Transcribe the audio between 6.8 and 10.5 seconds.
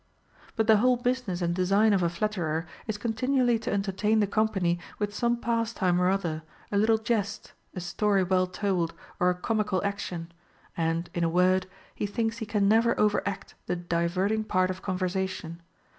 jest, a story well told, or a comical action;